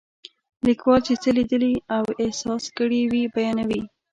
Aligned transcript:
لیکوال 0.65 1.01
چې 1.07 1.13
څه 1.21 1.29
لیدلي 1.37 1.73
او 1.95 2.03
احساس 2.23 2.63
کړي 2.77 3.01
وي 3.11 3.23
بیانوي. 3.35 3.81